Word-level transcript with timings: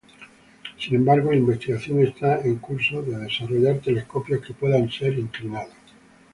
Sin 0.79 0.95
embargo, 0.95 1.29
la 1.29 1.37
investigación 1.37 1.99
está 2.01 2.39
en 2.41 2.55
curso 2.55 3.03
de 3.03 3.19
desarrollar 3.19 3.81
telescopios 3.81 4.43
que 4.43 4.55
puedan 4.55 4.89
ser 4.89 5.13
inclinados. 5.13 5.75